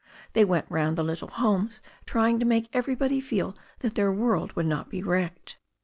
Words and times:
They 0.33 0.43
went 0.43 0.65
round 0.67 0.97
the 0.97 1.03
little 1.03 1.27
homes 1.27 1.79
trying 2.07 2.39
to 2.39 2.45
make 2.47 2.69
every 2.73 2.95
body 2.95 3.21
feel 3.21 3.55
that 3.81 3.93
their 3.93 4.11
world 4.11 4.51
would 4.55 4.65
not 4.65 4.89
be 4.89 5.03
wrecked. 5.03 5.57